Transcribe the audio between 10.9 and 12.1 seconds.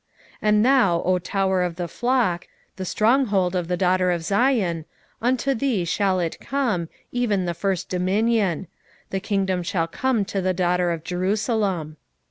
Jerusalem.